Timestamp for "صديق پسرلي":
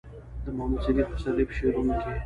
0.85-1.43